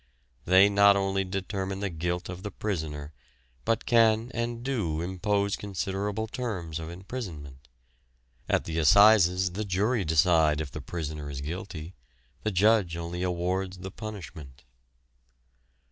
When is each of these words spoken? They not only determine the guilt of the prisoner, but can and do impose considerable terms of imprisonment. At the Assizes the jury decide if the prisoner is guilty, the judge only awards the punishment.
They 0.45 0.67
not 0.67 0.95
only 0.97 1.23
determine 1.23 1.79
the 1.79 1.91
guilt 1.91 2.27
of 2.27 2.41
the 2.41 2.49
prisoner, 2.49 3.13
but 3.65 3.85
can 3.85 4.31
and 4.33 4.63
do 4.63 4.99
impose 4.99 5.55
considerable 5.55 6.25
terms 6.25 6.79
of 6.79 6.89
imprisonment. 6.89 7.67
At 8.49 8.63
the 8.65 8.79
Assizes 8.79 9.51
the 9.51 9.63
jury 9.63 10.03
decide 10.03 10.59
if 10.59 10.71
the 10.71 10.81
prisoner 10.81 11.29
is 11.29 11.41
guilty, 11.41 11.93
the 12.41 12.49
judge 12.49 12.97
only 12.97 13.21
awards 13.21 13.77
the 13.77 13.91
punishment. 13.91 14.63